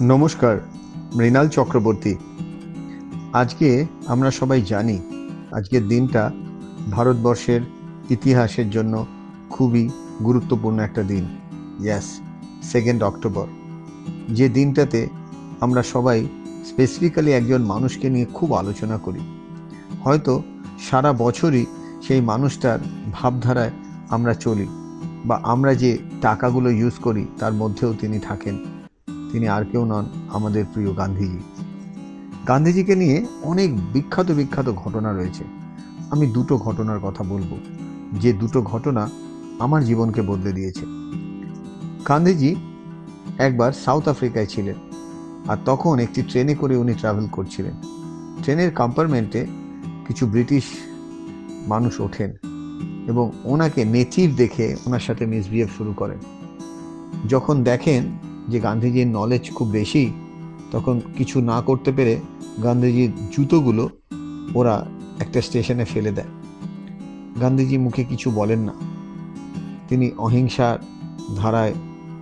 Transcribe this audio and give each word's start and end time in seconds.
নমস্কার, 0.00 0.60
মৃণাল 1.14 1.48
চক্রবর্তী। 1.48 2.14
আজকে 3.32 3.86
আমরা 4.06 4.30
সবাই 4.30 4.62
জানি, 4.62 4.98
আজকের 5.52 5.88
দিনটা 5.88 6.30
ভারতবর্ষের 6.90 7.60
ইতিহাসের 8.10 8.70
জন্য 8.70 9.06
খুবই 9.50 9.88
গুরুত্বপূর্ণ 10.24 10.78
একটা 10.78 11.02
দিন। 11.02 11.24
ইয়াস 11.80 12.20
সেকেন্ড 12.62 13.02
অক্টোবর 13.02 13.46
যে 14.28 14.48
দিনটাতে 14.48 15.08
আমরা 15.60 15.82
সবাই 15.82 16.26
স্পেসিফিক্যালি 16.64 17.32
একজন 17.32 17.62
মানুষকে 17.62 18.10
নিয়ে 18.10 18.26
খুব 18.34 18.54
আলোচনা 18.54 18.98
করি। 18.98 19.20
হয়তো 20.04 20.42
সারা 20.90 21.12
বছরই 21.12 21.66
সেই 22.02 22.20
মানুষটার 22.20 22.78
ভাবধারায় 23.12 23.70
আমরা 24.08 24.34
চলি 24.34 24.66
বা 25.24 25.40
আমরা 25.42 25.74
যে 25.74 25.98
টাকাগুলো 26.20 26.70
ইউজ 26.70 26.94
করি, 26.94 27.26
তার 27.38 27.52
মধ্যেও 27.52 27.94
তিনি 28.00 28.18
থাকেন। 28.18 28.75
তিনি 29.32 29.48
আর 29.48 29.64
কেউ 29.64 29.84
নন 29.84 30.06
আমাদের 30.28 30.64
প্রিয় 30.72 30.94
গান্ধীজি। 30.94 31.38
গান্ধীজিকে 32.48 32.96
নিয়ে 32.96 33.26
অনেক 33.42 33.92
বিখ্যাত 33.92 34.30
বিখ্যাত 34.30 34.72
ঘটনা 34.72 35.12
রয়েছে। 35.12 35.44
আমি 36.10 36.26
দুটো 36.26 36.58
ঘটনার 36.58 37.00
কথা 37.00 37.24
বলব। 37.24 37.58
যে 38.20 38.32
দুটো 38.32 38.62
ঘটনা 38.62 39.10
আমার 39.58 39.84
জীবনকে 39.84 40.22
বদলে 40.22 40.52
দিয়েছে। 40.52 40.86
গান্ধীজি 42.08 42.56
একবার 43.38 43.72
সাউথ 43.72 44.08
আফ্রিকায় 44.08 44.46
ছিলেন 44.46 44.74
আর 45.48 45.56
তখন 45.64 45.98
একটি 45.98 46.22
ট্রেনে 46.22 46.54
করে 46.54 46.76
উনি 46.76 46.94
ট্রাভেল 46.94 47.26
করছিলেন। 47.32 47.72
ট্রেনের 48.42 48.74
কম্পার্টমেন্টে 48.74 49.46
কিছু 50.06 50.26
ব্রিটিশ 50.26 50.64
মানুষ 51.66 52.00
ওঠেন 52.00 52.32
এবং 53.06 53.30
ওনাকে 53.44 53.84
নেটিভ 53.84 54.36
দেখে 54.36 54.76
ওনার 54.86 55.00
সাথে 55.00 55.26
মিসবিহেভ 55.26 55.68
শুরু 55.76 55.92
করেন। 55.92 56.18
যখন 57.28 57.64
দেখেন 57.64 58.18
যে 58.48 58.60
গান্ধীজির 58.60 59.06
নলেজ 59.06 59.50
খুব 59.54 59.68
বেশি, 59.68 60.10
তখন 60.72 61.00
কিছু 61.16 61.40
না 61.40 61.60
করতে 61.60 61.92
পেরে 61.92 62.20
গান্ধীজির 62.62 63.12
জুতোগুলো 63.32 63.88
ওরা 64.54 64.86
একটা 65.18 65.42
স্টেশনে 65.42 65.84
ফেলে 65.84 66.10
দেয়। 66.10 66.26
গান্ধীজি 67.40 67.78
মুখে 67.78 68.04
কিছু 68.04 68.30
বলেন 68.30 68.58
না। 68.58 68.72
তিনি 69.88 70.10
অহিংসার 70.18 70.78
ধারায় 71.36 71.74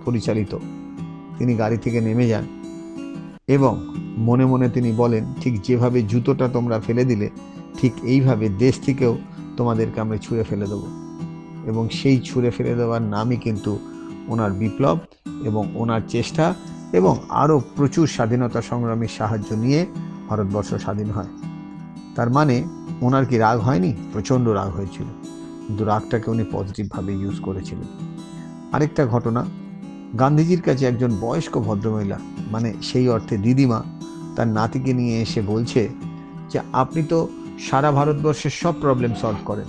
পরিচালিত। 0.05 0.57
তিনি 1.37 1.55
গাড়ি 1.55 1.77
থেকে 1.77 2.01
নেমে 2.01 2.27
যান 2.27 2.45
এবং 3.47 3.87
মনে 4.17 4.45
মনে 4.45 4.69
তিনি 4.69 4.91
বলেন, 4.91 5.25
ঠিক 5.41 5.61
যেভাবে 5.61 6.01
জুতোটা 6.01 6.47
তোমরা 6.47 6.79
ফেলে 6.79 7.05
দিলে, 7.05 7.29
ঠিক 7.77 7.93
এইভাবে 8.03 8.49
দেশ 8.49 8.79
থেকেও 8.85 9.17
তোমাদেরকে 9.57 10.01
আমরা 10.01 10.17
ছুঁড়ে 10.17 10.43
ফেলে 10.43 10.67
দেবো। 10.67 10.87
এবং 11.65 11.89
সেই 11.89 12.19
ছুঁড়ে 12.19 12.51
ফেলে 12.51 12.75
দেওয়ার 12.75 13.01
নামই 13.01 13.37
কিন্তু 13.37 13.79
ওনার 14.27 14.51
বিপ্লব 14.51 14.99
এবং 15.43 15.71
ওনার 15.75 16.01
চেষ্টা 16.07 16.53
এবং 16.93 17.17
আরও 17.29 17.61
প্রচুর 17.75 18.07
স্বাধীনতা 18.07 18.61
সংগ্রামীর 18.61 19.07
সাহায্য 19.07 19.53
নিয়ে 19.53 19.85
ভারতবর্ষ 20.29 20.73
স্বাধীন 20.73 21.09
হয়। 21.09 21.27
তার 22.15 22.29
মানে 22.29 22.63
ওনার 23.01 23.25
কি 23.25 23.37
রাগ 23.37 23.59
হয়নি? 23.59 23.95
প্রচণ্ড 24.13 24.49
রাগ 24.49 24.69
হয়েছিল। 24.69 25.05
কিন্তু 25.67 25.85
রাগটাকে 25.85 26.31
উনি 26.31 26.45
পজিটিভভাবে 26.51 27.13
ইউজ 27.13 27.39
করেছিলেন। 27.39 28.17
আরেকটা 28.73 29.07
ঘটনা, 29.07 29.45
গান্ধীজির 30.19 30.61
কাছে 30.61 30.85
একজন 30.85 31.17
বয়স্ক 31.21 31.57
ভদ্রমহিলা 31.57 32.19
মানে 32.51 32.73
সেই 32.81 33.09
অর্থে 33.09 33.37
দিদিমা, 33.37 33.83
তার 34.35 34.47
নাতিকে 34.47 34.93
নিয়ে 34.93 35.21
এসে 35.21 35.41
বলছে 35.41 35.89
যে, 36.49 36.59
আপনি 36.73 37.03
তো 37.03 37.29
সারা 37.59 37.91
ভারতবর্ষের 37.91 38.51
সব 38.51 38.73
প্রবলেম 38.81 39.13
সলভ 39.21 39.35
করেন। 39.45 39.65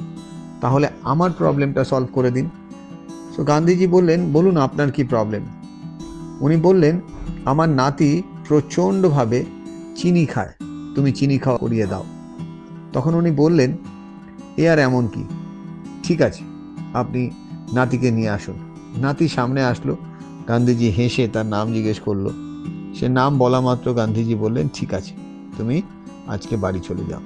তাহলে 0.60 0.88
আমার 1.02 1.30
প্রবলেমটা 1.30 1.84
সলভ 1.84 2.06
করে 2.12 2.31
দিন। 2.31 2.50
তো 3.36 3.44
গান্ধীজি 3.44 3.86
বললেন, 3.86 4.32
বলুন 4.32 4.56
আপনার 4.56 4.91
কি 4.91 5.04
প্রবলেম 5.04 5.42
উনি 6.41 6.56
বললেন, 6.56 7.00
আমার 7.44 7.69
নাতি 7.69 8.22
প্রচণ্ডভাবে 8.48 9.44
চিনি 9.97 10.26
খায়। 10.26 10.52
তুমি 10.94 11.12
চিনি 11.12 11.38
খাওয়া 11.38 11.58
করিয়ে 11.58 11.86
দাও। 11.86 12.04
তখন 12.92 13.14
উনি 13.14 13.30
বললেন, 13.30 13.76
এ 14.56 14.69
আর 14.69 14.78
এমন 14.78 15.06
কি? 15.06 15.25
ঠিক 16.02 16.22
আছে, 16.22 16.44
আপনি 16.94 17.30
নাতিকে 17.72 18.10
নিয়ে 18.10 18.30
আসুন। 18.30 18.54
নাতি 18.96 19.28
সামনে 19.28 19.64
আসলো, 19.64 19.96
গান্ধীজি 20.48 20.91
হেসে 20.91 21.28
তার 21.28 21.46
নাম 21.46 21.72
জিজ্ঞেস 21.72 22.00
করল। 22.00 22.28
সে 22.94 23.08
নাম 23.08 23.38
বলা 23.38 23.60
মাত্র 23.60 23.94
গান্ধীজি 23.94 24.34
বললেন, 24.34 24.69
ঠিক 24.75 24.94
আছে, 24.94 25.14
তুমি 25.56 25.82
আজকে 26.26 26.56
বাড়ি 26.56 26.80
চলে 26.80 27.04
যাও। 27.08 27.20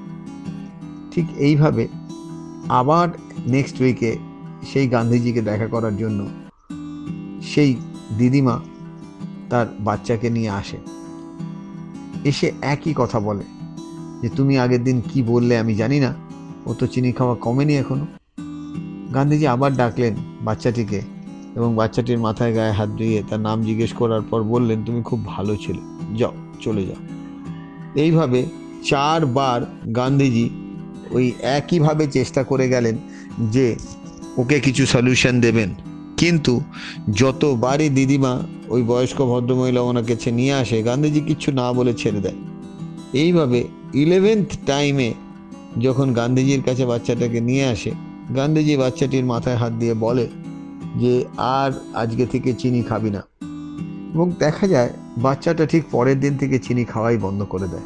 ঠিক 1.10 1.26
এইভাবে 1.37 1.88
আবার 2.69 3.09
নেক্সট 3.47 3.81
উইকে 3.81 4.19
সেই 4.62 4.88
গান্ধীজিকে 4.88 5.43
দেখা 5.43 5.66
করার 5.66 5.97
জন্য 5.97 6.26
সেই 7.43 7.76
দিদিমা 8.19 8.60
তার 9.50 9.66
বাচ্চাকে 9.81 10.31
নিয়ে 10.31 10.50
আসে। 10.50 10.76
এসে 12.25 12.53
একই 12.60 12.94
কথা 12.97 13.20
বলে 13.20 13.44
যে, 14.22 14.28
তুমি 14.28 14.59
আগের 14.59 14.84
দিন 14.84 15.03
কি 15.09 15.22
বললে 15.22 15.59
আমি 15.59 15.75
জানি 15.75 16.00
না। 16.00 16.15
ও 16.66 16.75
তো 16.75 16.87
চিনি 16.87 17.12
খাওয়া 17.12 17.34
কমেনি 17.34 17.76
এখনও। 17.76 18.06
গান্ধীজি 19.15 19.47
আবার 19.47 19.76
ডাকলেন 19.76 20.15
বাচ্চাটিকে 20.41 21.00
এবং 21.54 21.75
বাচ্চাটির 21.75 22.19
মাথায় 22.19 22.54
গায়ে 22.54 22.72
হাত 22.72 22.88
দিয়ে 22.88 23.22
তার 23.31 23.41
নাম 23.41 23.62
জিজ্ঞেস 23.62 23.93
করার 23.93 24.22
পর 24.22 24.43
বললেন, 24.43 24.84
তুমি 24.84 25.03
খুব 25.03 25.26
ভালো 25.26 25.56
ছেলে। 25.56 25.81
যাও, 26.16 26.32
চলে 26.60 26.87
যাও। 26.87 26.97
এইভাবে 27.94 28.47
চারবার 28.84 29.93
গান্ধীজি 29.93 30.50
ওই 31.10 31.32
একইভাবে 31.43 32.06
চেষ্টা 32.06 32.44
করে 32.44 32.69
গেলেন 32.69 32.99
যে 33.38 33.76
ওকে 34.37 34.61
কিছু 34.61 34.87
সলিউশন 34.87 35.41
দেবেন। 35.41 35.75
কিন্তু 36.17 36.61
যতবারই 37.15 37.89
দিদিমা 37.89 38.43
ওই 38.69 38.83
বয়স্ক 38.83 39.23
ভদ্রমহিলা 39.23 39.81
ওনার 39.81 40.05
কাছে 40.05 40.31
নিয়ে 40.31 40.53
আসে, 40.53 40.83
গান্ধীজি 40.83 41.21
কিচ্ছু 41.21 41.53
না 41.53 41.73
বলে 41.73 41.95
ছেড়ে 41.95 42.21
দেয়। 42.21 42.35
এইভাবে 43.13 43.65
ইলেভেন্থ 43.95 44.49
টাইমে 44.67 45.15
যখন 45.81 46.13
গান্ধীজির 46.13 46.63
কাছে 46.63 46.87
বাচ্চাটাকে 46.87 47.41
নিয়ে 47.41 47.65
আসে, 47.65 47.91
গান্ধীজি 48.37 48.77
বাচ্চাটির 48.77 49.25
মাথায় 49.25 49.57
হাত 49.57 49.73
দিয়ে 49.73 49.95
বলে 49.95 50.29
যে, 50.97 51.25
আর 51.37 51.73
আজকে 51.95 52.27
থেকে 52.27 52.53
চিনি 52.53 52.83
খাবি 52.83 53.11
না। 53.11 53.23
এবং 54.15 54.33
দেখা 54.39 54.67
যায় 54.67 54.91
বাচ্চাটা 55.17 55.67
ঠিক 55.67 55.85
পরের 55.91 56.21
দিন 56.21 56.37
থেকে 56.37 56.59
চিনি 56.59 56.85
খাওয়াই 56.85 57.17
বন্ধ 57.17 57.43
করে 57.43 57.69
দেয়। 57.69 57.83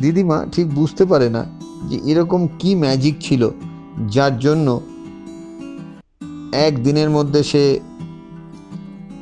দিদিমা 0.00 0.46
ঠিক 0.52 0.74
বুঝতে 0.74 1.04
পারে 1.04 1.30
না 1.30 1.46
যে 1.88 2.00
এরকম 2.04 2.48
কি 2.58 2.74
ম্যাজিক 2.74 3.14
ছিল 3.20 3.50
যার 4.10 4.38
জন্য 4.38 4.80
এক 6.52 6.74
দিনের 6.82 7.10
মধ্যে 7.10 7.42
সে 7.42 7.62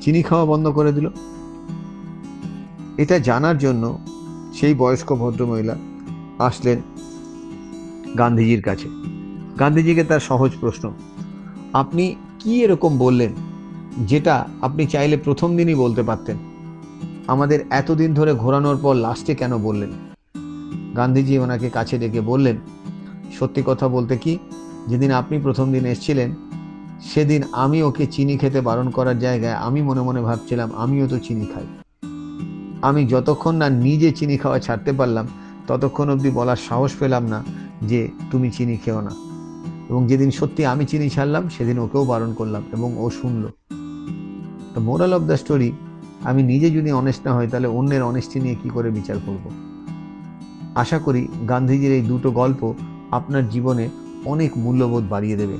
চিনি 0.01 0.23
খাওয়া 0.23 0.47
বন্ধ 0.47 0.67
করে 0.69 0.91
দিল। 0.93 1.07
এটা 2.99 3.17
জানার 3.19 3.57
জন্য 3.59 3.85
সেই 4.55 4.75
বয়স্ক 4.75 5.09
ভদ্রমহিলা 5.13 5.77
আসলেন 6.39 6.79
গান্ধীজির 8.19 8.63
কাছে। 8.63 8.89
গান্ধীজিকে 9.59 10.05
তার 10.05 10.21
সহজ 10.21 10.51
প্রশ্ন, 10.61 10.85
আপনি 11.73 12.05
কি 12.41 12.53
এরকম 12.65 12.93
বললেন 12.99 13.33
যেটা 14.07 14.35
আপনি 14.61 14.83
চাইলে 14.87 15.17
প্রথম 15.17 15.57
দিনই 15.57 15.75
বলতে 15.75 16.03
পারতেন? 16.03 16.37
আমাদের 17.27 17.61
এতদিন 17.71 18.11
ধরে 18.15 18.33
ঘোরানোর 18.35 18.79
পর 18.83 18.95
লাস্টে 18.95 19.33
কেন 19.35 19.53
বললেন? 19.59 19.91
গান্ধীজি 20.97 21.35
ওনাকে 21.39 21.69
কাছে 21.71 21.95
ডেকে 21.99 22.21
বললেন, 22.21 22.57
সত্যি 23.39 23.63
কথা 23.67 23.87
বলতে 23.89 24.15
কি, 24.17 24.33
যেদিন 24.89 25.11
আপনি 25.11 25.37
প্রথম 25.41 25.73
দিন 25.73 25.85
এসছিলেন 25.87 26.31
সেদিন 27.03 27.43
আমি 27.53 27.83
ওকে 27.83 28.07
চিনি 28.07 28.37
খেতে 28.37 28.61
বারণ 28.61 28.91
করার 28.91 29.19
জায়গায় 29.19 29.55
আমি 29.55 29.83
মনে 29.83 30.01
মনে 30.01 30.21
ভাবছিলাম, 30.21 30.71
আমিও 30.77 31.09
তো 31.09 31.19
চিনি 31.19 31.47
খাই। 31.47 31.67
আমি 32.83 33.07
যতক্ষণ 33.07 33.57
না 33.57 33.69
নিজে 33.69 34.13
চিনি 34.13 34.37
খাওয়া 34.37 34.59
ছাড়তে 34.59 34.93
পারলাম, 34.93 35.27
ততক্ষণ 35.67 36.11
অবধি 36.11 36.31
বলার 36.31 36.57
সাহস 36.57 36.93
পেলাম 36.99 37.27
না 37.27 37.45
যে 37.83 38.09
তুমি 38.31 38.51
চিনি 38.51 38.77
খেও 38.77 39.01
না। 39.01 39.11
এবং 39.89 40.07
যেদিন 40.07 40.31
সত্যি 40.31 40.67
আমি 40.67 40.87
চিনি 40.87 41.09
ছাড়লাম, 41.09 41.49
সেদিন 41.49 41.79
ওকেও 41.79 42.05
বারণ 42.05 42.35
করলাম 42.35 42.63
এবং 42.73 42.99
ও 42.99 43.11
শুনল। 43.11 43.49
তো 44.75 44.81
মোরাল 44.81 45.15
অফ 45.15 45.23
দ্য 45.23 45.37
স্টোরি, 45.37 45.73
আমি 46.25 46.43
নিজে 46.43 46.71
যদি 46.71 46.93
অনেস্ট 46.93 47.27
না 47.27 47.35
হই, 47.35 47.47
তাহলে 47.47 47.69
অন্যের 47.69 48.03
অনেস্টি 48.03 48.41
নিয়ে 48.41 48.55
কি 48.55 48.69
করে 48.69 48.91
বিচার 48.91 49.17
করব? 49.27 49.51
আশা 50.75 50.99
করি 50.99 51.29
গান্ধীজির 51.49 51.93
এই 51.93 52.03
দুটো 52.03 52.31
গল্প 52.31 52.75
আপনার 53.11 53.49
জীবনে 53.49 53.89
অনেক 54.25 54.59
মূল্যবোধ 54.59 55.05
বাড়িয়ে 55.11 55.37
দেবে। 55.37 55.59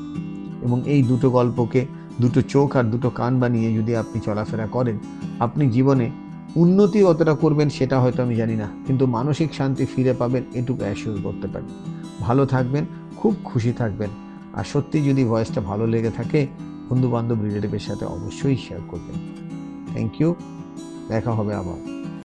এবং 0.63 0.83
এই 0.87 1.03
দুটো 1.03 1.31
গল্পকে, 1.31 1.87
দুটো 2.21 2.43
চোখ 2.43 2.77
আর 2.77 2.85
দুটো 2.85 3.11
কান 3.11 3.41
বানিয়ে 3.41 3.75
যদি 3.75 3.97
আপনি 3.97 4.21
চলাফেরা 4.21 4.67
করেন, 4.67 4.99
আপনি 5.41 5.71
জীবনে 5.71 6.11
উন্নতি 6.57 6.99
কতটা 7.05 7.35
করবেন 7.35 7.69
সেটা 7.69 8.01
হয়তো 8.01 8.23
আমি 8.23 8.35
জানি 8.37 8.57
না, 8.57 8.69
কিন্তু 8.87 9.07
মানসিক 9.07 9.55
শান্তি 9.55 9.85
ফিরে 9.85 10.13
পাবেন 10.13 10.43
এটুকু 10.55 10.83
অ্যাসিওর 10.83 11.19
করতে 11.23 11.49
পারি। 11.49 11.67
ভালো 12.21 12.47
থাকবেন, 12.47 12.85
খুব 13.17 13.35
খুশি 13.45 13.73
থাকবেন। 13.73 14.11
আর 14.55 14.65
সত্যি 14.65 14.99
যদি 15.01 15.25
ভয়েসটা 15.25 15.61
ভালো 15.61 15.87
লেগে 15.87 16.11
থাকে 16.11 16.47
বন্ধু 16.89 17.11
বান্ধব 17.11 17.39
রিলেটিভের 17.43 17.79
সাথে 17.79 18.05
অবশ্যই 18.05 18.57
শেয়ার 18.57 18.83
করবেন। 18.89 19.17
থ্যাংক 19.93 20.21
ইউ 20.21 20.35
দেখা 21.09 21.33
হবে 21.33 21.55
আবার। 21.55 22.00